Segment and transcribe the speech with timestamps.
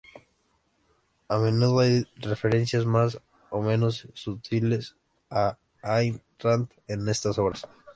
[1.27, 4.95] A menudo hay referencias más o menos sutiles
[5.29, 7.63] a Ayn Rand en estas obras.